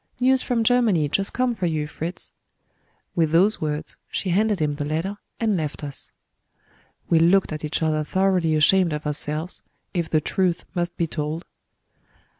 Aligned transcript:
"News 0.19 0.41
from 0.41 0.63
Germany, 0.63 1.07
just 1.07 1.31
come 1.31 1.53
for 1.53 1.67
you, 1.67 1.85
Fritz." 1.85 2.33
With 3.15 3.29
those 3.29 3.61
words, 3.61 3.97
she 4.09 4.31
handed 4.31 4.59
him 4.59 4.73
the 4.73 4.83
letter, 4.83 5.17
and 5.39 5.55
left 5.55 5.83
us. 5.83 6.11
We 7.11 7.19
looked 7.19 7.53
at 7.53 7.63
each 7.63 7.83
other 7.83 8.03
thoroughly 8.03 8.55
ashamed 8.55 8.93
of 8.93 9.05
ourselves, 9.05 9.61
if 9.93 10.09
the 10.09 10.19
truth 10.19 10.65
must 10.73 10.97
be 10.97 11.05
told. 11.05 11.45